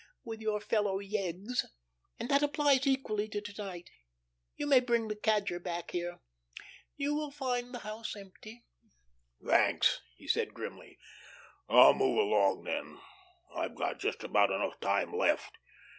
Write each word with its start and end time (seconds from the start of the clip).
—with 0.23 0.41
your 0.41 0.59
fellow 0.59 0.97
yeggs. 0.99 1.63
And 2.19 2.27
that 2.29 2.41
applies 2.41 2.87
equally 2.87 3.27
to 3.27 3.39
to 3.39 3.63
night. 3.63 3.91
You 4.55 4.65
may 4.65 4.79
bring 4.79 5.07
the 5.07 5.15
Cadger 5.15 5.59
back 5.61 5.91
here. 5.91 6.21
You 6.97 7.13
will 7.13 7.29
find 7.29 7.71
the 7.71 7.77
house 7.85 8.15
empty." 8.15 8.65
"Thanks!" 9.45 10.01
he 10.17 10.27
said 10.27 10.55
grimly. 10.55 10.97
"I'll 11.69 11.93
move 11.93 12.17
along 12.17 12.63
then; 12.63 12.99
I've 13.53 13.75
got 13.75 13.99
just 13.99 14.23
about 14.23 14.49
enough 14.49 14.79
time 14.79 15.15
left. 15.15 15.59